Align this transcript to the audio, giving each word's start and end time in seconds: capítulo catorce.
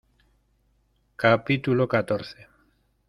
capítulo 1.15 1.87
catorce. 1.87 2.47